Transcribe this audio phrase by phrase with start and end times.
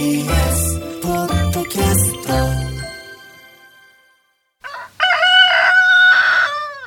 [0.00, 2.32] TBS ポッドキャスト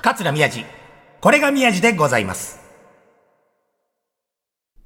[0.01, 0.65] 桂宮治。
[1.21, 2.59] これが宮治でございます。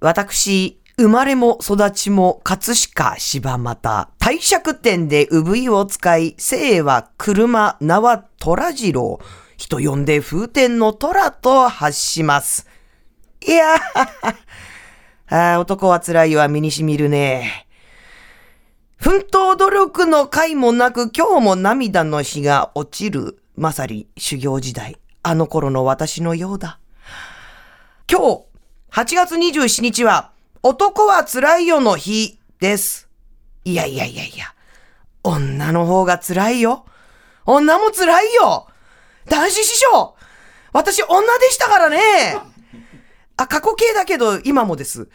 [0.01, 9.21] 私、生まれも育ちも葛飾柴又、帝釈天で産湯を使い、姓は車、名は虎次郎、
[9.55, 12.67] 人呼んで風天の虎と発します。
[13.47, 14.35] いやー、
[15.53, 17.66] あー男は辛いわ、身にしみるね。
[18.97, 23.39] 奮闘努力の甲斐もなく今日も涙の日が落ちる。
[23.55, 24.97] まさに修行時代。
[25.21, 26.79] あの頃の私のようだ。
[28.11, 28.45] 今日、
[28.91, 30.31] 8月27日は、
[30.63, 33.07] 男は辛いよの日です。
[33.65, 34.45] いやいやいやいや、
[35.23, 36.85] 女の方が辛いよ。
[37.45, 38.67] 女も辛いよ。
[39.29, 40.15] 男子師匠
[40.73, 41.99] 私女でしたからね。
[43.35, 45.07] あ、過去形だけど今もです。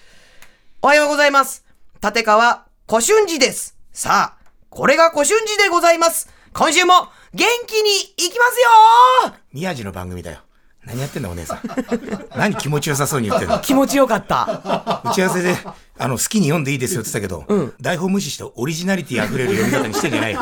[0.83, 1.64] おはようございます。
[2.02, 3.75] 立川小春寺です。
[3.95, 6.29] さあ、これが小春寺でございます。
[6.53, 6.93] 今週も
[7.33, 10.41] 元気に行きますよ宮治の番組だよ。
[10.85, 11.61] 何やってんだお姉さん。
[12.37, 15.01] 何気持ちよさそうに言ってんの気持ちよかった。
[15.07, 15.57] 打ち合わせで、
[15.98, 20.41] あの、好きに読んでいいですよって言ってたけど、台本無視してオリジナリティ溢れる読み方にしてんじゃないよ。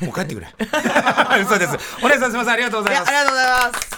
[0.00, 0.48] もう帰ってくれ。
[1.42, 1.76] 嘘です。
[2.02, 3.16] お姉さんすみません、ありがとうございますあり。
[3.18, 3.95] がとうございます。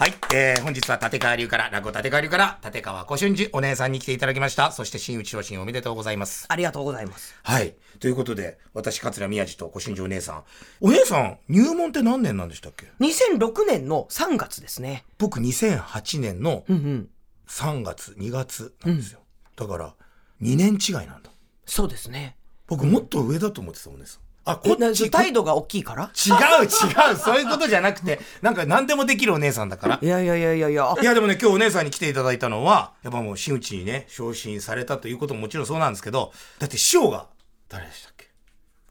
[0.00, 4.72] はい、えー、本日は立川流から、落語立川流から、立川小春寺お姉さんに来ていただきました。
[4.72, 6.46] そして、新内昇進おめでとうございます。
[6.48, 7.36] ありがとうございます。
[7.42, 7.74] はい。
[7.98, 10.44] ということで、私、桂宮治と小春寺お姉さん。
[10.80, 15.04] お姉さん、入門って何年なんでしたっけ？2006年の3月ですね。
[15.18, 17.08] 僕、2008年のうんうん。
[17.46, 19.20] 3月、2月なんですよ。
[19.54, 19.94] だから、
[20.40, 21.30] 2年違いなんだ。
[21.66, 22.38] そうですね。
[22.68, 24.22] 僕、もっと上だと思ってた、お姉さん。
[24.52, 26.04] あ、こっち、態度が大きいから？
[26.04, 26.30] 違
[26.62, 27.16] う違う。
[27.16, 29.98] そういうことじゃなくて、なんか何でもできるお姉さんだから。
[30.00, 30.06] い。
[30.06, 30.94] やいやいやいやいや。
[31.00, 37.26] いやでもね、今日お姉さんに来ていただいたのは、やっぱもう真打ちにね、昇進されたということももちろんそうなんですけど、だって師匠が
[37.68, 38.28] 誰でしたっけ？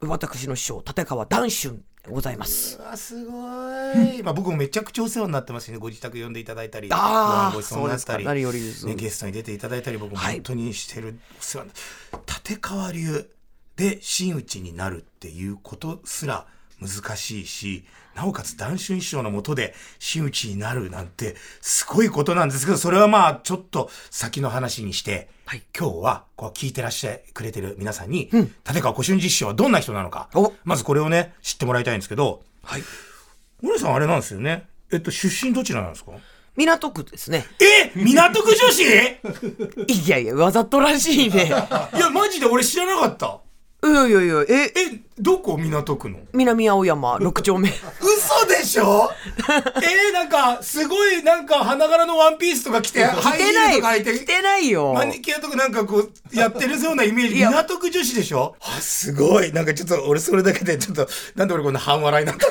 [0.02, 2.78] 私の師匠、立川談春でございます。
[2.78, 4.22] うわ、すごい。
[4.22, 8.34] まあ僕もめちゃくちゃお世話になってますしね、ご自宅呼んでいただいたり、あーごちそうになったり、ね、
[8.94, 10.36] ゲストに出ていただいたり、僕もはい。
[10.36, 11.70] 本当にしてるお世話に、
[12.26, 13.28] 立川流
[13.76, 16.46] で真打ちになるっていうことすら
[16.80, 28.30] 難しいし、なおかつ談春師匠のもとで真打ちになるなんてすごいことなんですけど、それはまあちょっと先の話にして、はい今日はこう聞いてらっしゃくれてる皆さんに、
[28.66, 32.82] 立川小春寺師匠はどんな人なのかお、まずこれをね、知ってもらいたいんですけど、はい。
[33.62, 34.68] お姉さんあれなんですよね。
[34.92, 36.12] えっと、出身どちらなんですか？
[36.56, 37.46] 港区ですね。
[37.60, 37.92] え？
[37.94, 38.82] 港区女子？
[38.82, 38.86] い
[40.06, 41.48] いやいや、わざとらしいね。
[41.48, 43.38] や、マジで俺知らなかった。
[43.82, 46.18] いやいやいや、え、え、どこ港区の？
[46.34, 47.70] 南青山6丁目。
[47.70, 49.10] 嘘でしょ？
[49.48, 54.92] えー、なんか、すごい、なんか、花柄のワンピースとか着て、ハイヒ着てないールとか履いて、着てないよ。
[54.92, 57.36] マニキュアとかなんかこう、やってるようなイメージ。
[57.36, 58.54] 港区女子でしょ？
[58.60, 59.50] あ、すごい。
[59.52, 62.46] なんかちょっと、俺それだけで、ちょっと、なんで俺こんな半笑いになった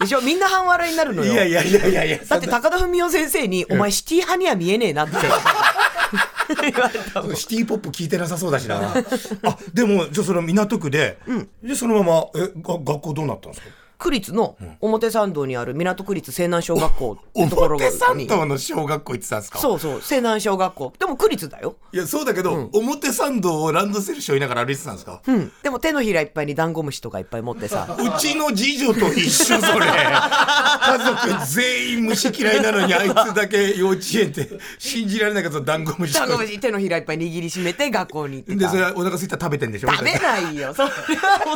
[0.00, 0.22] でしょ？
[0.22, 1.32] みんな半笑いになるのよ。
[1.32, 2.18] いやいやいやいやいや。
[2.26, 5.16] だって高田文夫先生に、お前シティ派には見えねえなって。
[7.34, 8.94] シティポップ聞いてなさそうだしな。
[9.42, 11.18] あ、でも、じゃあその港区で、
[11.62, 13.83] で、そのまま、え、が学校どうなったんですか？
[14.04, 19.58] 区立の表参道にある港区立西南小学校ってところが表参道の小学校行ってたんですか？
[19.58, 20.92] そうそう、西南小学校。
[20.98, 21.76] でも区立だよ。
[21.90, 25.50] いや、そうだけど、表参道をランドセル背負いながら歩いてたんですか、うん。
[25.62, 27.96] でも手のひらいっぱいにダンゴムシとかいっぱい持ってさ。
[27.98, 29.86] うちの次女と一緒それ。
[29.86, 30.98] 家
[31.38, 38.70] 族全員虫嫌いなのに、あいつだけ幼稚園って信じられないけど、ダンゴムシダンゴムシ手のひらいっぱい握りしめて学校に行ってで、た。
[38.70, 39.90] それはお腹すいたら食べてんでしょ？
[39.90, 40.74] 食べないよ。
[40.74, 40.92] それは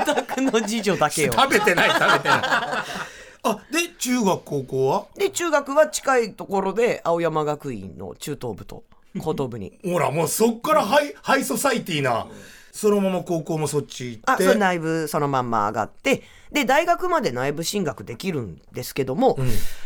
[0.00, 1.34] お宅の次女だけよ。
[1.34, 2.38] 食べてない、食べてない。
[2.43, 5.06] あ、で、中学、高校は？
[5.17, 8.85] で、中学は近いところで青山学院の中等部と
[9.19, 9.79] 高等部に。
[9.85, 12.26] ほら、もうそっからハイ、ハイソサエティな、
[12.73, 14.44] そのまま高校もそっち行あ、って。
[14.44, 19.38] それ内部そのまんま上がって、で、大学まで内部進学できるんですけども、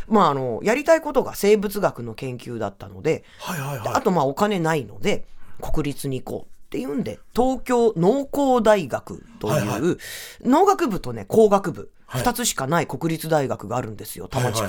[0.08, 3.82] まあ、あの、やりたいことが生物学の研究だったので、はいはいはい。
[3.84, 5.24] であとまあお金ないので
[5.60, 9.96] 国立に行こうっていうんで東京農工大学という、はいは
[10.42, 12.22] 農学部とね工学部はい。
[12.22, 14.62] 2つしかない国立大学があるんですよ多摩地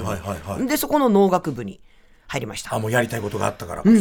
[0.57, 0.67] 区。
[0.67, 1.79] でそこの農学部に
[2.27, 2.75] 入りました。
[2.75, 3.95] あ、もうやりたいことがあったからこそ。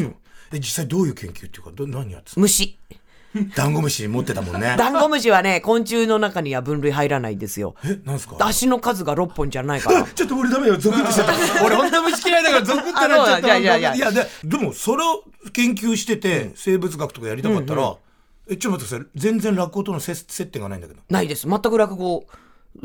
[0.53, 2.43] え、実際どういう研究っていうか、ど何やってたの？
[2.43, 2.79] 虫
[3.57, 4.75] ダンゴムシ持ってたもんね。
[4.79, 7.75] ダンゴムシはね、昆虫の中には分類入らないんですよ。
[7.85, 8.37] え、なんすか？
[8.41, 10.05] 足の数が6本じゃないから。
[10.15, 11.33] ちょっと俺ダメよ、ゾクッとしちゃった。
[11.65, 13.31] 俺本当虫嫌いだからゾクッとなっちゃった。
[13.33, 17.95] あそうだいやいやいやいや、ででもそれを研究してて、生物学とかやりたかったら、
[18.49, 19.21] え、ちょっと待ってください。
[19.21, 21.01] 全然落語との接接点がないんだけど。
[21.09, 21.47] ないです。
[21.49, 22.27] 全く落語を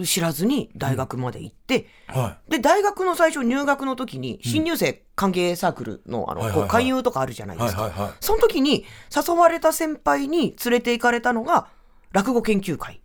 [0.06, 8.14] 知らずに大学まで行って、はで、大学の最初入学の時に、新入生歓迎サークルの、あの、勧誘とかあるじゃないですか。
[8.20, 8.86] その時に
[9.16, 11.68] 誘われた先輩に連れて行かれたのが、
[12.12, 13.02] 落語研究会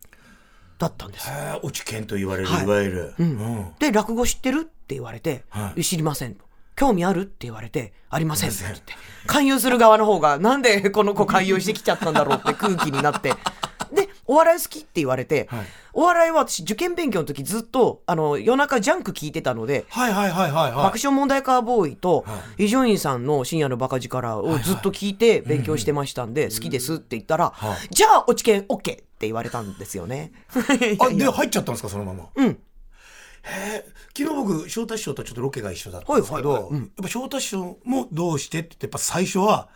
[0.78, 1.28] だったんです。
[1.28, 1.32] い。
[1.32, 3.14] へえ、落ち研と言われる、はいいわゆる。
[3.18, 3.72] うん。
[3.78, 6.44] で、落語知ってるって言われて、はい知りませんと。
[6.74, 8.94] 興味あるって言われて、ありませんって言って。
[9.26, 13.34] 勧誘する側の方が、なんでこの子勧誘してきちゃったんだろうって空気になって。
[14.26, 15.66] で、お笑い好きって言われて、はい。
[15.92, 20.72] お笑いは私受験勉強の時ずっと、あの、夜中ジャンク聞いてたので、はいはいはいはいはい。
[20.84, 27.88] 爆笑問題カーボーイとは伊集院さんの深夜のバカ力をずっと聞いて勉強してましたんで、好きですって言ったら、はい。
[27.90, 30.32] じゃあ、落ち券 OK って言われたんですよね。
[31.00, 32.28] あ、で、入っちゃったんですか、そのまま？
[32.34, 32.46] うん。
[32.46, 32.58] へ
[33.44, 33.84] え、
[34.16, 36.80] 昨日僕、翔太師匠とちょっとロケが一緒だったんですけど、はいはいはい。
[36.80, 36.84] うん。
[36.84, 39.68] やっぱ翔太師匠もどうしてって言って、やっぱ最初は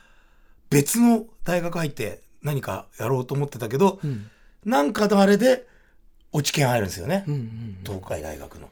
[0.70, 3.98] 別の大学入って何かやろうと思ってたけど、
[4.66, 5.66] なんかのあれで
[6.32, 7.24] 落ち研入るんですよね。
[7.84, 8.68] 東海大学の。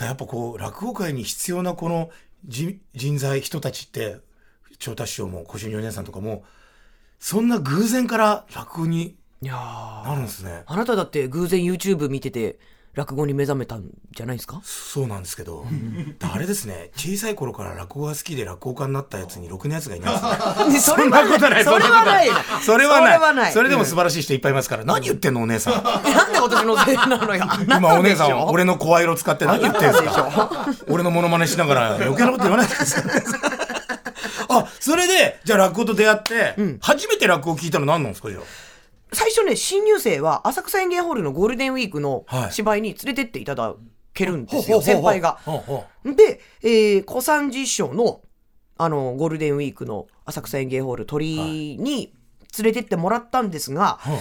[0.00, 2.10] やっぱこう、落語界に必要なこの
[2.44, 4.16] 人人材、人たちって、
[4.78, 6.44] 翔太師匠も小春お姉さんとかも、
[7.18, 10.62] そんな偶然から落語にいやーなるんですね。
[10.66, 12.58] あなただって偶然 YouTube 見てて
[12.96, 14.60] 落語に目覚めたんじゃないですか？
[14.64, 15.66] そうなんですけど、
[16.32, 20.96] あれですね、小さい頃から落語が好きで落語家になったやつにろくなやつがいないですね。
[20.96, 22.28] それはことないそれはない
[22.62, 23.12] それはない。
[23.12, 24.84] それはないそれでも素晴らしい人いっぱいいますから。
[24.84, 25.84] 何言ってんのお姉さん。
[25.84, 30.66] なんで私のせいなのよ今お姉さんはは俺の声色使って何言ってんすか？
[30.88, 33.04] 俺のモノマネしながら余計なこと言わないでください。
[34.48, 38.42] あ、それで、じゃあ落語と出会って、初めて落語聞いたの何なんですかじゃあ？
[39.12, 42.52] 最初ね新入生は浅草園芸ホールのゴールデンウィークのはい。
[42.52, 43.74] 芝居に連れてっていただ
[44.14, 45.38] けるんですよ先輩が。
[46.04, 48.22] で、えー、小三治師匠の、
[48.78, 52.12] あの、ゴールデンウィークの浅草園芸ホール鳥に
[52.58, 54.18] 連れてってもらったんですが、ほう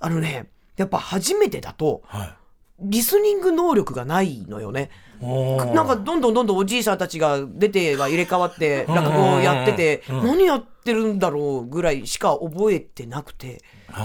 [0.00, 2.34] あのね、やっぱ初めてだと、はい。
[2.80, 4.90] リスニング能力がないのよね。
[5.20, 13.60] なんかどんどんどんどんおじいさんたちが出てが入れ替わって落語をやってて何やってるんだろうぐらいしか覚えてなくて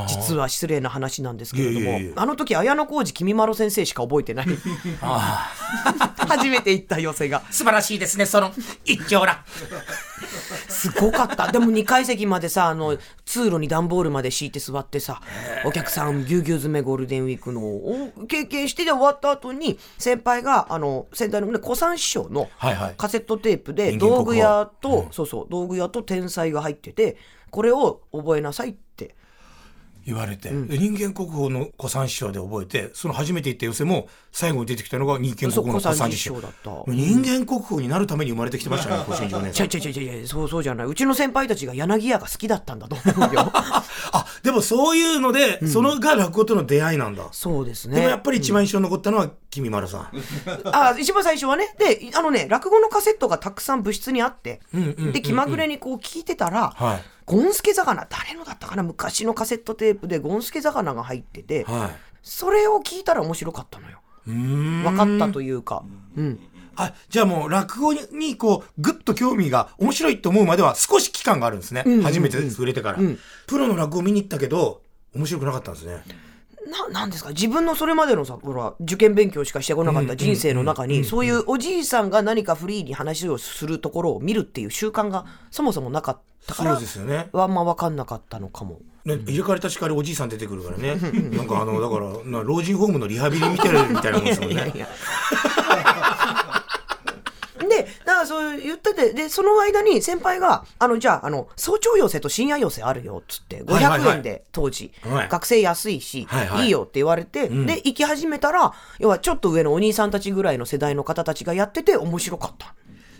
[0.07, 4.47] 実は失礼な話なんですけれどもいやいやいやあの時綾小路きみまろ先生しか覚えてない。
[6.27, 7.41] 初めて行った寄せが。
[7.51, 8.51] 素晴らしいですね、その
[8.85, 9.43] 一丁ら。
[10.67, 11.51] すごかった。
[11.51, 15.21] でも2階席までさあの通路に段ボールまで敷いて座ってさ
[15.65, 22.95] お客さんぎゅうぎゅう詰めゴールデンウィークのを経験してで終わった後に先輩があの先代のね小三師匠のはいはい。
[22.97, 25.11] カセットテープで道具屋と、うん。
[25.11, 27.17] そうそう道具屋と天才が入ってて
[27.49, 29.15] これを覚えなさいって
[30.05, 36.41] 言われて、で人間国宝の小三師匠で覚えてその初めて行った寄せも最後に出てきたのが人間国宝の小三師匠。
[36.41, 36.71] だった。
[36.87, 40.87] 人間国宝になるために生まれてきてましたね小新庄姉ちゃいちゃいちゃいちゃいそうそうじゃない。
[40.87, 43.51] うちの先輩たちが柳家が好きだったんだと思うよ。
[44.11, 47.95] あでもそういうので、そのが落語との出会いなんだ、そうですね。
[47.95, 50.11] でもやっぱり一番印象に残ったのは君丸さん、
[50.65, 55.11] あ一番最初はねであのね落語のカセットがたくさん部室にあって、んうんうんうん。
[55.13, 58.07] で気まぐれにこう聞いてたら、はいゴンスケ魚。
[58.09, 58.83] 誰のだったかな？
[58.83, 61.89] 昔のカセットテープでゴンスケ魚が入ってて、はい。
[62.21, 63.99] それを聞いたら面白かったのよ。
[64.25, 65.83] 分かったというか。
[66.15, 66.39] うん。
[66.75, 72.01] あじゃあもう落語にこうぐっと興味が面白いと思うまでは少し期間があるんですね、んうんうん。
[72.01, 73.19] 初めて触れてから、ん。
[73.45, 74.81] プロの落語見に行ったけど
[75.13, 76.03] 面白くなかったんですね
[76.69, 77.29] ななんですか？
[77.29, 86.17] 自分のそれまでのさほら受験勉強しかしてこなかった人生の中にそういうおじいさんが何かフリーに話をするところを見るっていう習慣がそもそもなかっ
[86.47, 87.29] たからそうですよね。
[87.33, 88.79] あんま分かんなかったのかも。
[89.05, 90.95] ね、入れ替わり立ち替わりおじいさん出てくるからね。
[91.35, 94.87] なんかあの、だから、な老人ホームのリハビリ見てるみたいなもんですもんね。
[97.77, 97.83] や。
[97.83, 106.27] で、だからそう言ってて、で、その間に先輩が、あの、じゃあ、あの、早朝寄せと深夜寄せあるよ、っつって、500はいはいはい円で、当時、はい学生安いし、
[106.59, 112.73] いいよって言われて、で、行き始めたら、要はちょっと上のお兄さんたちぐらいの世代の方たちがやってて面白かった。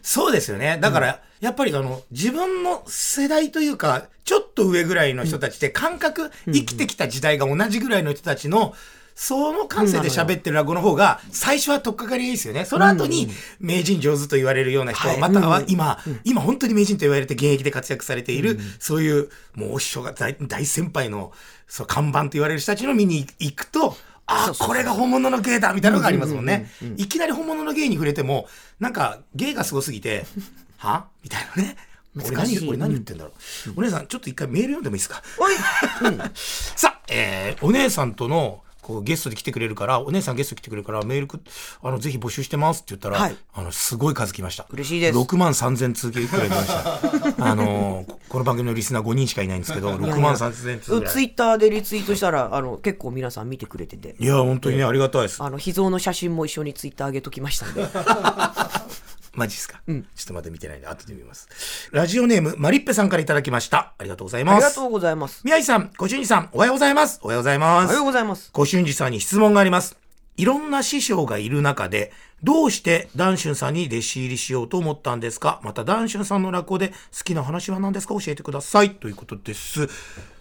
[0.04, 0.78] そうですよね。
[0.82, 8.76] だから、やっぱりあの、自分の世代というか、ちょっと上ぐらいの人たちって感覚、生きてきた時代が同じぐらいの人たちの、
[9.16, 12.66] その感性で喋ってる落語の方が、最初は取っかかりがいいですよね。
[12.66, 13.30] その後に、
[13.60, 15.20] 名人上手と言われるような人、はい。
[15.20, 21.32] または今、今本当に名人と言われて現役で活躍されている、そういう、もうお師匠が大大先輩の、
[21.68, 26.72] そう、看板と言われる人たちの見に行くと、ああ、これが本物の芸だみたいなのがありますもんね。
[26.98, 28.48] いきなり本物の芸に触れても、
[28.80, 30.26] なんか芸がすごすぎて、
[30.78, 31.08] は？
[31.24, 31.78] みたいなね。
[32.16, 33.32] 俺何俺何言ってんだろ
[33.68, 35.22] う、お姉さんちょっと一回メール読んでもいいですか？
[35.40, 41.40] おい、うん、 さあ、えーお姉さんとのこうゲストで来てくれるから、お姉さんゲスト来てくれるから、メールく、
[41.82, 44.68] あの、ぜひ募集してますって言ったら、はいあの、すごい数来ました。
[44.70, 47.40] 嬉しいです6万3000通くらい来ました。
[47.50, 51.14] あのーここの番組のリスナー5人しかいないんですけど、6万3000通ぐらい。
[51.14, 54.16] ツイッターでリツイートしたら、あの、結構皆さん見てくれてて。
[54.18, 55.44] いや、本当にね、ありがたいです。
[55.44, 57.84] あの、秘蔵の写真も一緒にツイッター上げときましたんで。
[59.34, 61.50] マジっすか、ちょっとまだ見てないんで、後で見ます。
[61.92, 63.94] ラジオネーム、マリッペさんからいただきました。
[63.98, 64.56] ありがとうございます。
[64.56, 65.42] ありがとうございます。
[65.44, 67.20] 宮治さん、ご俊二さん、おはようございます。
[67.24, 67.86] おはようございます。
[67.86, 68.52] おはようございます。
[68.54, 69.98] ご俊二さんに質問があります。
[70.38, 72.12] いろんな師匠がいる中で、
[72.44, 75.62] どうして談春さんに弟子入りしようと思ったんですか？
[75.64, 78.14] また談春さんの落語で好きな話は何ですか？
[78.20, 78.96] 教えてください。
[78.96, 79.88] ということです。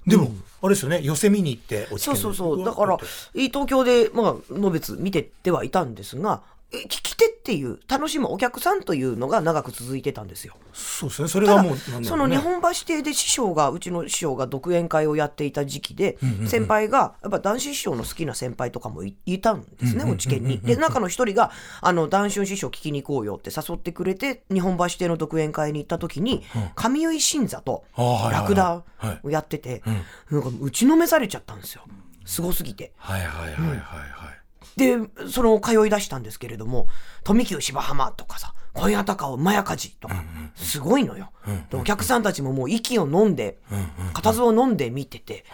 [0.07, 0.33] でも、
[0.63, 2.65] あれですよね、寄せ見に行って、落そうそうそう。
[2.65, 2.99] だから、
[3.35, 6.43] 東京で、まあ、のべつ見てってはいたんですが、
[6.75, 10.55] え聞き手っていう、楽しむお客さんというのが長く続いてたんですよ。
[10.73, 20.61] そうですね、それがもう、ねその日本橋亭で師匠が、うちの師匠が独演会をやっていた時期で、先輩が、やっぱ男子師匠の好きな先輩とかもいいたんですね、落研に。
[20.61, 21.51] で、中の一人が、
[21.81, 26.43] あの、男春師匠聞きに行こうよって誘ってくれて、日本橋亭の独演会に行った時に、
[26.75, 28.83] 上結新座とラクダ
[29.23, 29.83] をやってて、
[30.31, 31.83] なんか打ちのめされちゃったんですよ。
[32.25, 32.93] すごすぎて。
[32.97, 34.42] はいはいはいはいはい。
[34.77, 34.99] で、
[35.29, 36.87] その通い出したんですけれども、
[37.25, 40.25] 富久芝浜とかさ、今夜高尾まやかじとか、
[40.55, 41.31] すごいのよ。
[41.71, 43.59] でお客さんたちももう息を飲んで、
[44.15, 45.45] 固唾を飲んで見てて、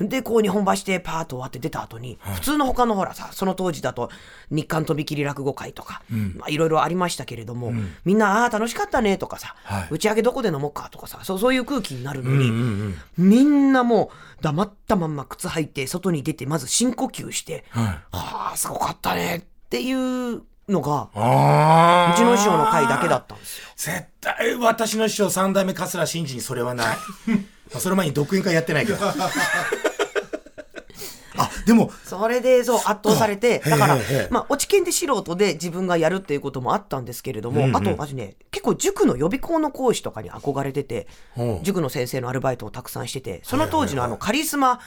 [0.00, 4.10] で、こう日本橋でパーッと終わって出た後に、普通の他のほらさ、その当時だと
[4.50, 6.02] 日韓飛び切り落語会とか、
[6.36, 7.72] まあいろいろありましたけれども、
[8.04, 9.88] みんな、ああ、楽しかったねとかさ、はい。
[9.90, 23.66] 打ち上げどこで飲もうかとかさ、そうそういう空気になるのに、みんなもう黙ったまんま靴履いて、外に出て、まず深呼吸して、はあ、すごかったねっていうのが、あうちの師匠の回だけだったんですよ。
[23.76, 26.96] 絶対私の師匠三代目桂真治にそれはない。
[27.72, 28.98] まあその前に独演会やってないけど。
[31.40, 33.96] あ、でも、それで、そう、圧倒されて、だから
[34.30, 41.06] まあ、落ち研で素人で自分がやるっていうこともあったんですけれども、あと、私ね、結構塾の予備校の講師とかに憧れてて
[41.62, 44.80] 塾の先生のアルバイトをたくさんしてて、その当時のあの、カリスマ、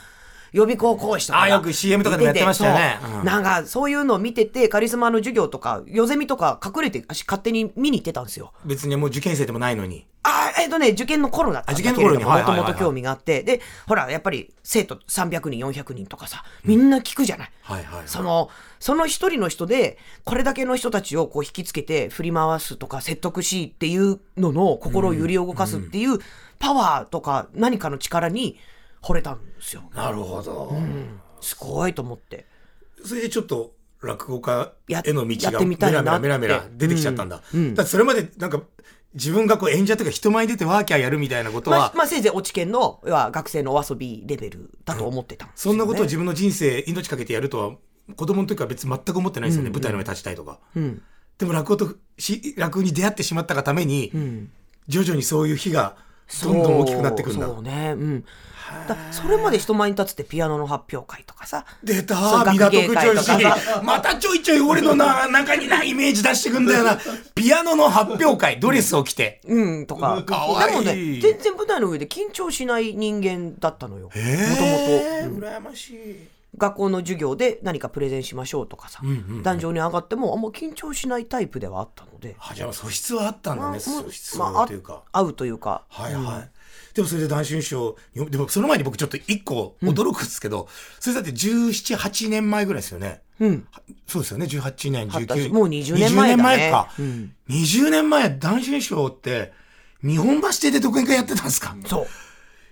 [0.51, 2.99] 予備校講師とかがあよく CM とかでもやってましたよね。
[3.23, 8.51] なんか、そういうのを見てて、カリスマの授業とか、ヨゼミとか隠れて、私勝手に見に行ってたんですよ。
[8.65, 10.05] 別にもう受験生でもないのに。
[10.23, 11.81] あえっ、とね、受験の頃だったんだ。
[11.81, 17.51] けれども、あ受験の頃にもともと興味があって、で、ほら、やっぱり生徒300人、400人とかさ、みんな聞くじゃない。
[17.61, 18.07] はいはいはい。
[18.07, 26.19] その、その一人の人で、これだけの人たちをこう引きつけて振り回すとか説得しっていうのの心を揺り動かすっていう
[26.59, 28.59] パワーとか何かの力に
[29.01, 29.83] 惚れたんですよ。
[29.95, 30.73] なるほど。
[31.41, 32.45] すごいと思って。
[33.03, 37.37] それでちょっと落語家やへの道がメラメラメラメラ出てきちゃったんだ。
[37.37, 38.61] だってそれまでなんか
[39.13, 47.75] 自分がこう演者とか人前に出てワーキャーやるみたいなことはまあ、、まあ、せいぜい落ち研の要は学生のお遊びレベルだと思ってたんですよね、そんなことを自分の人生命かけてやるとは
[48.15, 50.59] 子供の時は別に全く思ってないですよね、舞台の上に立ちたいとか。
[50.79, 51.01] ん
[51.37, 54.11] でも落語とし落語に出会ってしまったがために、
[54.87, 55.97] 徐々にそういう日が
[56.43, 57.47] どんどん大きくなってくるんだ。
[57.47, 57.95] そうね。
[57.97, 58.25] うん。
[58.87, 61.65] だそれまで人前に立つってピアノの発表会とかさ。
[61.83, 62.15] 出た
[62.51, 66.97] 港区女子またちょいちょい俺のな中にないイメージ出してくんだよな
[67.35, 70.23] ピアノの発表会ドレスを着てうん、とか。
[70.23, 74.05] かわいいでもね、全然舞台の上で緊張しない人間だったのよ。
[74.05, 74.23] もともと。
[74.23, 76.27] えー、羨ましい
[76.57, 79.01] 学校の授業で何かプレゼンしましょうとかさ。
[79.43, 82.35] 壇上に上がってもあんま緊張しないタイプではあったので。
[82.39, 85.83] あじゃあ素質はあったんだねまあ素質まあというか、合うというか。
[85.89, 86.49] はいはい、
[86.93, 90.67] でもそれで談春師匠よでもその前に僕ちょっと一個驚くんですけど、
[90.99, 93.21] それだって1718年前ぐらいですよね。
[93.39, 93.67] うん。
[94.07, 94.45] そうですよね。
[94.45, 96.43] 18年二十19歳もう20年前だね。
[96.43, 97.35] 20年前か、うん。
[97.49, 99.53] 20年前談春師匠って
[100.03, 101.75] 日本橋亭で独演会やってたんですか？
[101.85, 102.07] そう。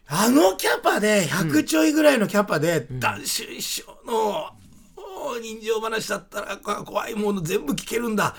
[0.08, 4.50] あのキャパで、100ちょいぐらいのキャパで、談春師匠の、
[4.98, 8.36] お人情話だったらこ怖いもの全部聞けるんだ。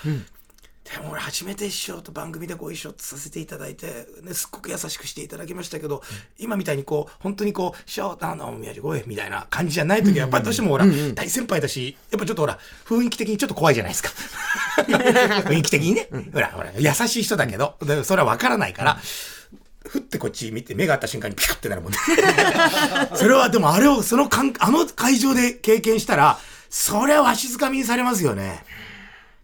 [0.83, 6.01] でも俺初めて師匠と番組でご一緒させていただいて、ね、すっごく優しくしていただきましたけど、
[6.39, 14.09] 今みたいにこう、本当にこう、師匠、あの、宮治ごえ、みたいな感じじゃない時は、やっぱりどうしてもほら、大先輩だし、やっぱちょっとほら、雰囲気的にちょっと怖いじゃないですか。
[14.83, 16.09] 雰囲気的にね。
[16.33, 18.99] ほら、ほら、優しい人だけど、でそれはわからないから、
[19.85, 21.97] ふってこっち見て目が合った瞬間にピカってなるもんね。
[23.15, 28.63] それはでもあれを、そのかん、あの会場で経験したら、それはわしづかみにされますよね。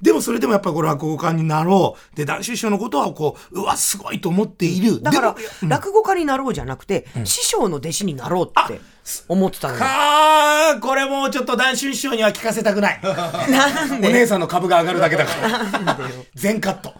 [0.01, 2.15] でもそれでもやっぱこれ落語家になろう。
[2.15, 5.01] で、男子師匠のことはこう、うわ、すごいと思っている。
[5.01, 8.79] だからでも、落語家になろうじゃなくて、師匠の弟子になろうって
[9.27, 9.79] 思ってたのよ。
[9.83, 12.99] あー、これもうちょっと男子師匠には聞かせたくない。
[13.01, 15.99] なんお姉さんの株が上がるだけだから。
[16.35, 16.93] 全カット。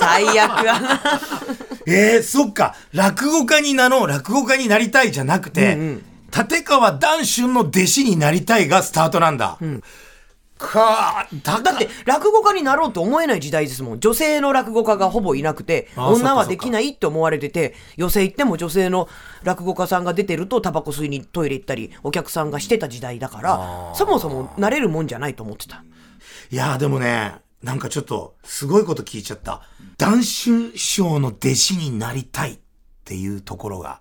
[0.00, 1.00] 最悪やな。
[1.86, 2.74] えー、そっか。
[2.92, 5.98] 落語家になろう、落語家になりたいじゃなくて、
[6.36, 9.56] 立川談春の弟子になりたいがスタートなんだ。
[9.60, 9.82] かー
[10.58, 14.00] だだって、落語家になろうと思えない時代ですもん。
[14.00, 19.08] 女性の落語家がほぼいなくて、女はできないって思われてて、寄席行っても女性の
[19.42, 25.84] 落語家さんが出てると、タバコ吸いにトイレ行ったり、お客さんがしてた時代だから、そもそもなれるもんじゃないと思ってた。
[26.50, 29.62] いやーでもね、なんかちょっと、すごいこと聞いちゃった。
[29.98, 32.58] 談春師匠の弟子になりたいっ
[33.04, 34.00] ていうところが、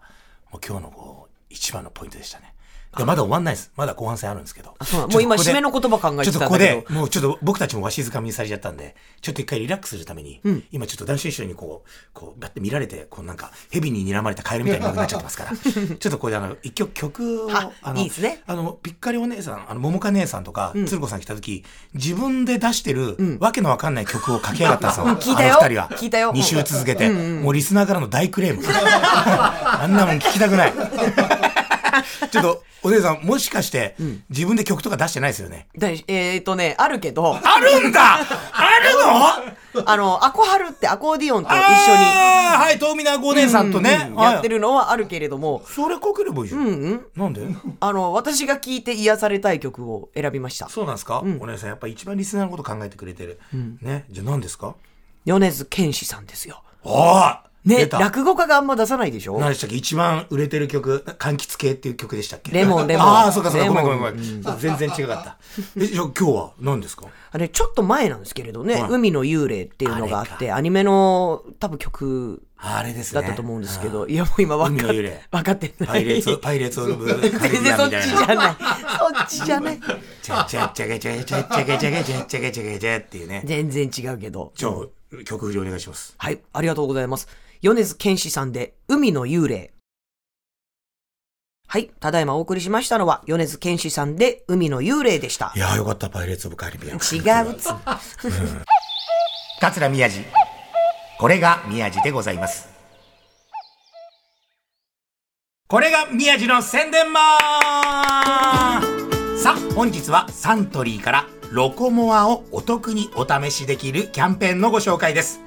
[0.51, 2.52] もう今日のこう、一番のポイントでしたね。
[2.97, 3.71] でまだ終わんないです。
[3.75, 4.75] まだ後半戦あるんですけど。
[5.09, 25.33] もう今締めの言葉考えてたんだけどちょっとここで、もうちょっと僕たちもわしづかみにされちゃったんで、ちょっと一回リラックスするために、今ちょっと談春師匠にこう、こう、バッて見られて、こうなんか、蛇に睨まれたカエルみたいになっちゃってますから、 ちょっとここであの、一曲曲を、あの、いいですねあの、ぴっかりお姉さん、あの、桃香姉さんとか、鶴子さん来た時、自分で出してる、わけのわかんない曲を書き上がったんですよ。
[25.33, 25.89] 聞いたよ二人は。
[25.91, 28.63] 聞いたよ2週続けて、もうリスナーからの大クレーム。
[28.67, 30.73] あんなもん聞きたくない。
[32.31, 33.95] ちょっと、お姉さん、もしかして、
[34.29, 35.67] 自分で曲とか出してないですよね？
[35.77, 38.25] だえっ、とね、あるけど、あるんだある
[39.81, 39.83] の？
[39.89, 44.11] あの、アコハルってアコーディオンと一緒に、はい、遠見なご姉さんとね。
[44.17, 44.55] やってる。
[44.57, 47.05] るのはあるけれども、それかければいいじゃん。
[47.15, 47.41] なんで？
[47.79, 50.69] あの、私が聴いて癒されたい曲を選びました。
[50.69, 53.39] そうなんですか、お姉さん、やっぱ一番リスナーのこと考えてくれてる。
[53.81, 54.05] ね？
[54.11, 54.75] じゃあ何ですか？
[55.25, 56.61] 米津玄師さんですよ。
[56.85, 59.39] ああね、落語家があんま出さないでしょ？
[59.39, 59.75] 何でしたっけ？
[59.77, 62.51] 一番売れてる曲、柑橘系っていう曲でしたっけ？
[62.51, 63.67] レモンレモンああ、そうかそうか。
[63.67, 64.59] ごめんごめんごめん。
[64.59, 65.37] 全然違かった。
[65.77, 67.07] え、じゃあ今日は何ですか？
[67.31, 73.21] あれ、ちょっと前なんですけれどね、はい海の幽霊っていうのがあっあて、アニメの多分曲あれですね。
[73.21, 75.87] だったと思うんですけど、いやもう今分かっ海の幽霊分かってない。
[75.87, 78.35] パイレーツ、パイレーツオブカリ全ビ然そっちアンみたいな。
[78.35, 78.55] じゃない。
[78.57, 79.79] そっちじゃない。
[80.21, 83.41] チャチャチャゲチャゲチャチャゲチャゲチャチャゲチャゲチャっていうね。
[83.45, 84.51] 全然違うけど。
[84.55, 84.73] じゃあ、
[85.25, 86.15] 曲振りお願いします。
[86.17, 87.27] はい、ありがとうございます。
[87.63, 89.71] 米津玄師さんで、海の幽霊。
[91.65, 95.59] はい、ただいまお送りしましたのは、米津玄師さんで、海の幽霊でしたい。
[95.59, 96.97] やーよかった、パイレーツオブカリビアン。
[96.97, 97.69] 違うっつ。
[99.61, 100.25] 桂宮治。
[101.17, 102.67] これが宮治でございます。
[105.69, 107.37] これが宮治の宣伝マ
[108.79, 108.81] ン
[109.39, 115.39] さあ、本日はサントリーからロコモアをお得にお試しできるキャンペーンのご紹介です。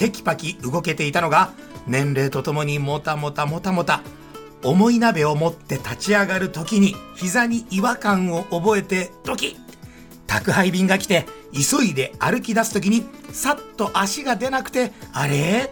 [0.00, 1.52] テキパキ動けていたのが、
[1.86, 4.00] 年齢とともにもたもたもたもた、
[4.64, 9.56] 重い鍋を持って立ち上がる時に膝に違和感を覚えてドキッ
[10.26, 15.70] 宅配便が来て急いで歩き出す時にさっと足が出なくてあれ？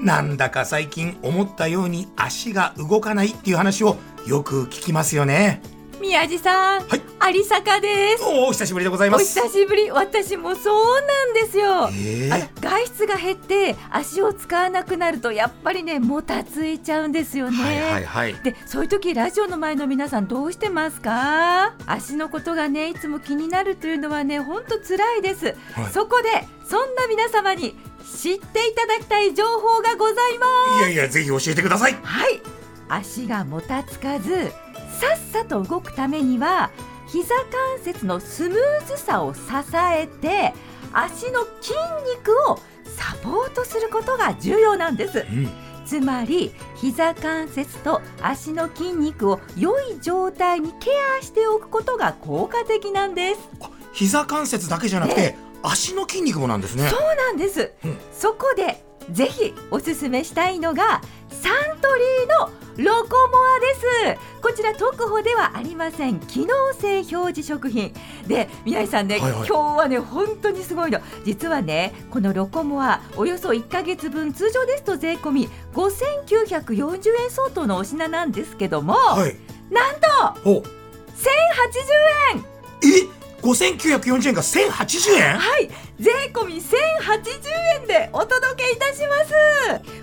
[0.00, 5.62] なんだか最近思ったように足が動かないっていう話をよく聞きますよね。
[6.00, 7.02] 宮地さん、はい。
[7.36, 8.24] 有坂です。
[8.24, 11.90] おお久しぶりでございまおす久しぶり、私もそうなんですよ。
[11.92, 12.60] えー。
[12.62, 17.56] 外出が減って足を使わなくなるとやっぱりねもたついちゃうんですよね。
[17.58, 18.34] はいはいはい。
[18.42, 21.74] でそういう時ラジオの前の皆さんどうしてますか？
[21.86, 25.92] 足のことがねいつも気になるというのはねほんと辛いです、はい。
[25.92, 26.28] そこで
[26.66, 30.46] そんな皆様に知っていただきたい情報がございま
[30.78, 30.78] す。
[30.78, 31.94] いやいやぜひ教えてください。
[32.02, 32.40] はい。
[32.88, 34.50] 足がもたつかず
[35.00, 36.70] さっさと動くためには
[37.08, 39.40] 膝関節のスムーズさを支
[39.74, 40.52] えて
[40.92, 41.74] 足の筋
[42.18, 45.20] 肉をサポートすることが重要なんです。
[45.20, 45.48] うん。
[45.86, 53.40] つまり膝関節と足の筋肉を良い状態にケアしておくことが効果的なんです。
[53.60, 56.88] あ膝関節だけじゃなくて足の筋肉もなんですね。
[56.90, 57.98] そうなんです、うん。
[58.12, 64.40] そこでぜひおすすめしたいのがサントリーのロコモアです。
[64.40, 66.18] こちら特保ではありません。
[66.20, 67.94] 機能性表示食品。
[68.26, 69.46] で宮井さんね、はいはい。
[69.46, 71.00] 今日はね本当にすごいの。
[71.24, 79.36] 実はねこのロコモアおよそ1ヶ月分通常ですと税込み5940円相当のお品なんですけども、はい。
[79.70, 80.64] なんとほう1080
[82.34, 82.44] 円。
[82.82, 85.38] え？5940円が1080円？
[85.38, 86.70] はい、税込み1080
[87.82, 89.32] 円でお届けいたします。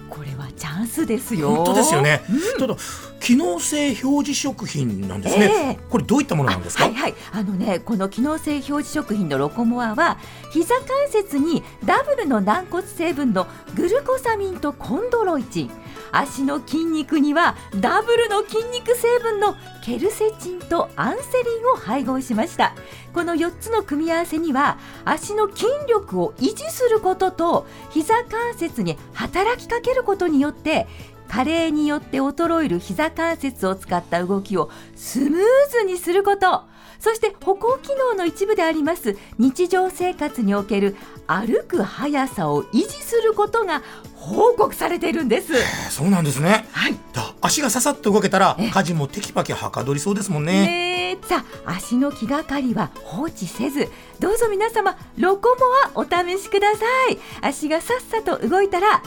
[0.09, 1.55] これはチャンスですよ。
[1.55, 2.75] 本当ですよね、うんただ
[3.19, 10.17] 機能性表示食品なんですね、えこれどういったものなんですか、はいはい、あのね、この機能性表示食品のロコモアは
[10.51, 15.71] 膝関節にダブルの軟骨成分のグルコサミンとコンドロイチン。
[16.11, 22.73] 足の筋肉にはダブルの筋肉成分のケルセチンとアンセリンを配合しました。
[23.13, 30.87] この4つの組み合わせには足の筋力を維持することと膝関節に働きかけることによって
[31.27, 36.63] 加齢によって衰える膝関節を使った動きをスムーズにすること
[36.99, 43.81] そそして歩行機能の一部であります日常生活における歩く速さを維持することが
[44.15, 45.53] 報告されているんです。
[45.55, 45.59] え
[45.89, 46.67] そうなんですね。
[46.71, 51.17] はいだ足がささっと動けたらえ家事もテキパキはかどりそうですもんね。
[51.23, 55.55] さあ足の気がかりは放置せずどうぞ皆様ロコ
[55.95, 59.01] モアお試しください足がさっさと動いたら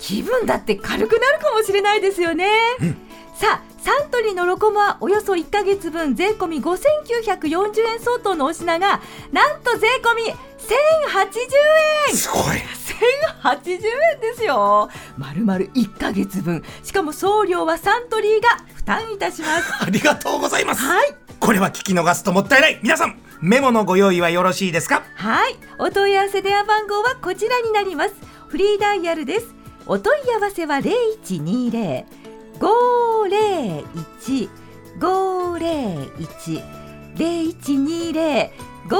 [0.00, 2.48] 気分だって軽くなるかもしれないですよね、
[3.34, 9.00] さあサントリーのロコモアおよそ1ヶ月分税込み5940円相当のお品が
[9.32, 10.36] なんと税込み1080
[12.10, 12.40] 円すごい。
[13.42, 13.72] 1080
[14.14, 20.82] 円ですよまるまる1ヶ月分しかも送料はサントリーが負担いたしますありがとうございます。
[20.82, 22.78] はいこれは聞き逃すともったいない。
[22.82, 25.04] 皆さん、メモのご用意はよろしいですか？
[25.16, 28.14] はい、お問い合わせ電話番号はこちらになります。
[28.48, 29.54] フリーダイヤルです。
[29.90, 32.06] お問い合わせは零一二零
[32.60, 34.48] 五零一
[35.00, 36.62] 五零一
[37.16, 38.48] 零一二零
[38.88, 38.98] 五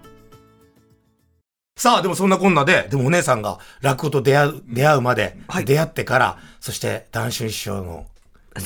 [1.76, 8.06] さあ、でもそんなこんなで、でもお姉さんが落語と出会う、出会うまで、はい出会ってから、そして、談春師匠の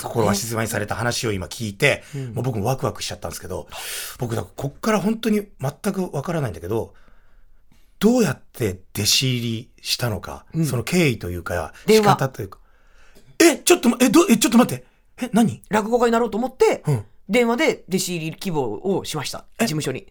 [0.02, 2.02] 心は静まりされた話を今聞いて、
[2.34, 3.68] もう僕もワクワクしちゃったんですけど、
[4.18, 6.94] 僕、だこっから本当に全くわからないんだけど、
[8.00, 12.58] どうやって弟子入りしたのか、その経緯というか、仕方というか。
[13.38, 14.84] え、ちょっとま、え、ど、え、ちょっと待って。
[15.20, 15.62] え、何？
[15.68, 19.44] 落語家になろうと思って、うん電話で弟子入り希望をしました。
[19.60, 20.06] 事務所に。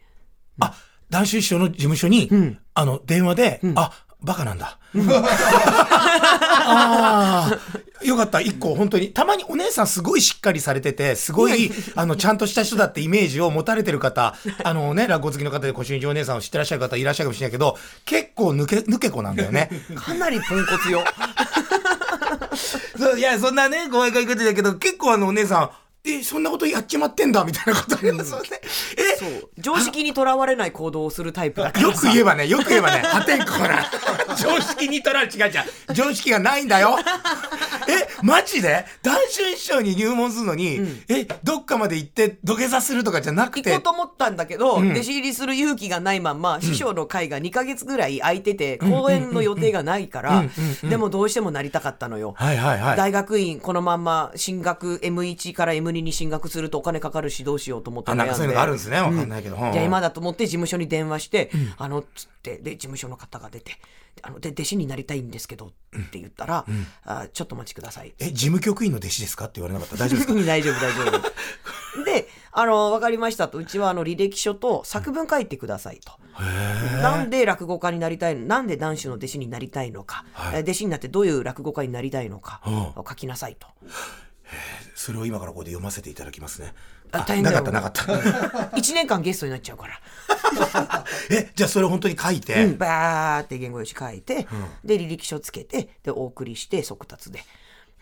[0.59, 0.75] あ、
[1.09, 3.91] 談春師匠の事務所に、んあの、電話で、あ、
[4.21, 4.77] バカなんだ。
[6.69, 8.41] ああ、よかった。
[8.41, 9.11] 一個、本当に。
[9.11, 19.69] たまにお姉さんすごいしっかりされてて、すごい、あの、ちゃんとした人だってイメージを持たれてる方、 あのね、落語好きの方で小春一お姉さんを知ってらっしゃる方いらっしゃるかもしれないけど、結構抜け、抜け子なんだよね。
[19.95, 21.03] かなりポンコツよ。
[22.97, 25.71] そういや、そんなね、ご愛がいくてだけど、結構あのお姉さん、
[26.05, 28.47] え、そんなことやっちまってんだ、みたいなことありますよね。
[28.97, 29.49] え、そう。
[29.57, 32.01] 常識にとらわれない行動をするタイプだからよさ。
[32.01, 33.85] く言えばね、よく言えばね、破天荒な。
[34.37, 35.51] 常識にとられ、違う違う。
[35.93, 36.97] 常識がないんだよ。
[37.89, 38.85] え、マジで？
[39.01, 40.79] 談春師匠に入門するのに、
[41.09, 43.71] え、どっかまで行って土下座するとかじゃなくて？
[43.71, 50.45] 行こう、と思ったんだけど、ん弟子入りする勇気がないまんま、師匠の会が2ヶ月ぐらい空いてて、公演の予定がないから、
[50.83, 52.33] でもどうしてもなりたかったのよ。
[52.37, 52.97] はいはいはい。
[52.97, 58.97] 大学院このまんま進学 M1 から M2 に進学するとお金かかるしどうしようと思ってあ、なんかそういうのがあるんですね。
[58.97, 59.55] わかんないけど。
[59.55, 63.73] じゃあ今だと思って事務所に電話して、あの、つって、で、事務所の方が出て、
[64.23, 65.69] あの、で、弟子になりたいんですけど、っ
[66.11, 66.65] て言ったら、
[67.03, 68.13] あちょっとお待ちください。
[68.19, 69.95] え、事務局員の弟子ですかって言われなかった？
[70.03, 70.43] 大丈夫ですか？
[70.45, 71.27] 大丈夫、大丈夫。
[72.05, 76.11] で、あの、わかりましたと、うちはあの、履歴書と作文書いてくださいと。
[77.01, 78.45] なんで落語家になりたいの？
[78.45, 80.23] なんで男子の弟子になりたいのか、
[80.53, 82.61] え弟子になってどういう落語家になりたいのか、
[82.95, 83.67] う書きなさいと。
[84.95, 86.73] それを今からここで読ませていただきますね。
[87.11, 88.27] あ大変だよなかったなか
[88.63, 88.77] った。
[88.77, 90.01] 1年間ゲストになっちゃうから。
[91.31, 94.47] え、じゃあそれ本当に書いて、うん、バーって言語用紙書いて、
[94.83, 97.43] で、履歴書つけて、で、お送りして、速達で。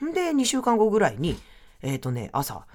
[0.04, 1.40] んで、2週間後ぐらいに、
[1.82, 2.66] えっ、とね、朝、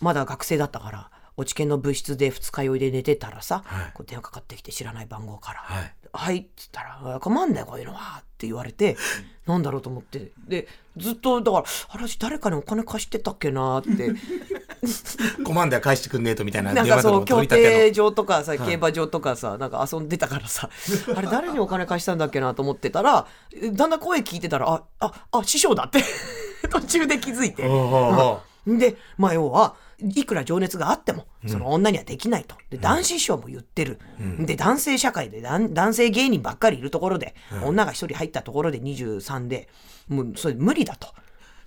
[0.00, 5.60] まだ学生だったから、落ち研の部室で二日酔いで寝てたらさ、はいこう電話かかってきて知らない番号から。
[5.60, 8.18] はいはいっつったら、あ困んだよ、こういうのは。
[8.20, 8.96] って言われて、
[9.46, 10.32] なんだろうと思って。
[10.48, 10.66] で、
[10.96, 14.14] ずっと、だから、あれ、私誰かにお金貸してたっけなって。
[15.44, 20.70] コマンダー返してくんねえとみたいななん電話とかそう、競艇場とかさ、競馬場とかさ、なんか遊んでたからさ、
[21.14, 23.26] あれ誰にお金貸したんだっけなと思ってたら、
[23.72, 26.02] だんだん声聞いてたら、あ、あ、あ、師匠だって、
[26.70, 27.62] 途中で気づいて。
[28.66, 32.56] で、まあ要は、いくら情熱があっても、その女にはできないと。
[32.70, 33.98] で、男子師匠も言ってる。
[34.40, 37.34] で、男性社会で男男性芸人ばっかりいるところで、
[37.64, 39.68] 女が一人入ったところで23で、
[40.08, 41.08] もうそれ無理だと。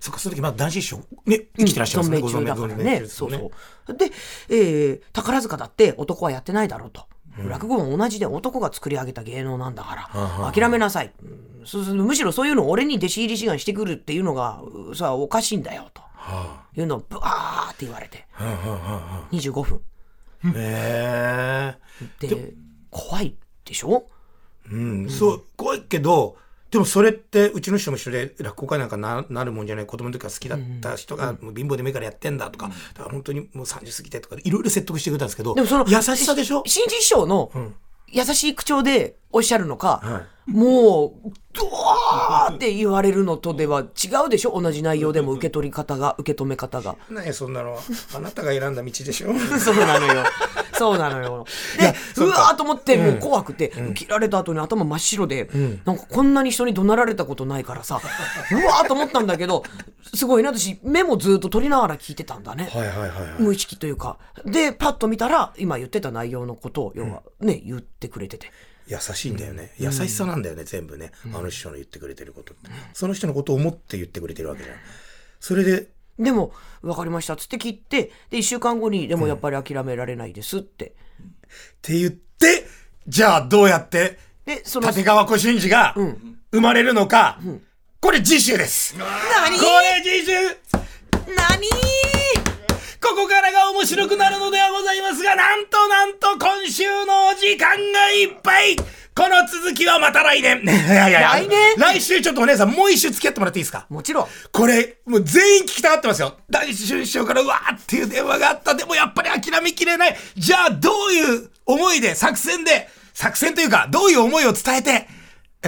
[0.00, 2.18] そっか、その時まだ男子師匠、ね、生きてらっしゃいますね。
[2.18, 3.06] 存命中だからね。
[3.06, 3.50] そうそ
[3.88, 3.96] う。
[3.96, 4.10] で、
[4.50, 7.06] えー宝塚だって男はやってないだろうと。
[7.38, 11.12] 落語も同じで男が作り上げた芸能なんだから、諦めなさい。
[11.94, 16.02] むしろそういうのを俺に弟子入り志願してくるっていうのが、うさ、おかしいんだよ、と
[16.76, 18.26] いうのをブワーって言われて、
[19.30, 19.80] 25分。
[20.54, 21.76] へ
[22.20, 22.26] え。
[22.26, 22.54] で、
[22.90, 24.06] 怖いでしょ？
[24.70, 26.36] うん、そう、怖いけど、
[26.70, 36.62] でもそれって、うちの人も一緒で、落語家なんかななるもんじゃない、子供の時から好きだった人が、もう貧乏で目からやってんだとか、だから本当にもう30過ぎてとか、いろいろ説得してくれたんですけど、でもその、優しさでしょ？
[36.66, 37.52] 新人師匠の
[38.08, 43.84] 優しい口調でおっしゃるのか、はもう、ドはあって言われるのとでは違
[44.26, 44.60] うでしょ？
[44.60, 46.96] 同じ内容でも受け取り方が、受け止め方が。
[47.10, 47.78] 何そんなの
[48.14, 50.22] あなたが選んだ道でしょ そうなのよ。
[50.78, 51.46] そうなのよ。
[51.78, 55.48] で、うわーと思って、もう怖くて、切られた後に頭真っ白で、
[55.84, 58.00] なんかこんなに人に怒鳴られたことないからさ、
[58.52, 59.64] うわーと思ったんだけど、
[60.14, 62.68] すごいな、私、メモずっと取りながら聞いてたんだね。
[62.72, 63.42] はいはいはいはい。
[63.42, 64.18] 無意識というか。
[64.44, 68.50] で、パッと見たら、今言ってた内容のことを、要はね、言ってくれてて。
[68.86, 74.76] 優しいんだよね、優しさなんだよね全部ね、あの人の言ってくれてることって、その人のことを思って言ってくれてるわけじゃん。
[75.40, 77.36] それででも、わかりました。
[77.36, 80.86] つって切って、で、一週間後に、でもやっぱり諦められないですって。
[80.86, 80.92] っ
[81.82, 82.66] て言って
[83.06, 85.94] じゃあどうやってで、その、立川小春寺が
[86.50, 87.38] 生まれるのか、
[88.00, 88.96] これ次週です。
[88.98, 89.58] 何？
[89.58, 90.32] これ次週
[91.34, 91.68] 何？
[93.04, 101.74] ここからが面白くなるのではございますが、なんとなんと今週のお時間がいっぱいこの続きはまた来年 いやいやいや来年？
[101.76, 103.86] 来週ちょっとお姉さんもう一週付き合ってもらっていいですか？
[103.90, 104.26] もちろん。
[104.52, 106.36] これ、もう全員聞きたがってますよ。
[106.48, 108.74] 大春師匠からうわーっていう電話があった。
[108.74, 110.16] でもやっぱり諦めきれない。
[110.36, 115.06] じゃあどういう思いで、作戦で、作戦というか、どういう思いを伝えて、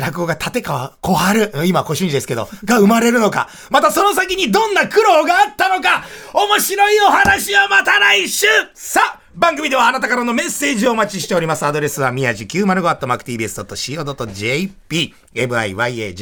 [0.00, 3.48] 落語が立川小春、今小春ですけど、が生まれるのか。
[3.70, 6.04] またその先にどんな苦労があったのか。
[6.32, 11.64] 面白いお話はまた来週さあ番組ではあなたからのメッセージをお待ちしております。
[11.64, 16.16] アドレスは宮治 905.mctvs.co.jp 地 905-tbs.co.jp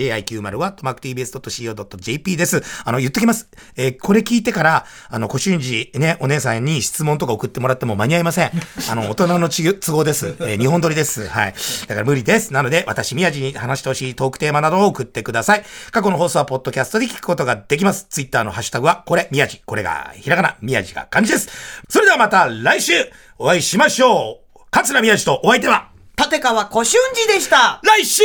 [1.14, 2.62] myaji905-tbs.co.jp です。
[2.84, 3.48] あの、言っときます。
[3.76, 8.50] えーこれ聞いてから、あの、小春寺ね、お姉さんに質問とか送ってもらっても間に合いません。
[8.90, 10.34] あの、大人のち都合です。
[10.40, 11.26] えー日本撮りです。
[11.28, 11.54] はい。
[11.88, 12.52] だから無理です。
[12.52, 15.64] なので、私、宮地に話してほしいトークテーマなどを送ってください。
[15.90, 18.06] 過去の放送はポッドキャストで聞くことができます。
[18.08, 19.62] ツイッターのハッシュタグは、これ、宮地。
[19.66, 21.48] これがひらがな、宮地が漢字です。
[21.88, 22.92] それではまた来週
[23.38, 24.60] お会いしましょう。
[24.70, 28.22] 桂宮地とお相手は、立川小春寺でした来週、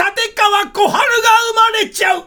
[0.00, 2.24] 立川小春が生まれちゃう。